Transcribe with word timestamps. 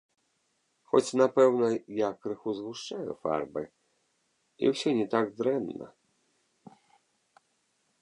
Хоць, 0.91 1.15
напэўна, 1.21 1.67
я 1.97 2.09
крыху 2.23 2.49
згушчаю 2.61 3.11
фарбы, 3.27 3.61
і 4.65 4.75
ўсё 4.75 4.89
не 5.03 5.07
так 5.15 5.25
дрэнна. 5.43 5.87